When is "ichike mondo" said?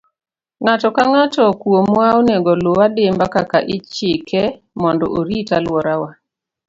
3.75-5.05